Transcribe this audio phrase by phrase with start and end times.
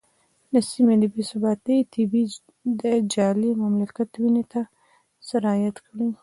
[0.53, 2.21] د سیمې د بې ثباتۍ تبې
[2.81, 4.61] د جعلي مملکت وینې ته
[5.27, 6.09] سرایت کړی.